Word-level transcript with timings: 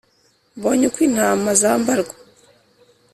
mbonye 0.57 0.83
uko 0.89 0.99
intama 1.07 1.49
zambarwa 1.61 2.15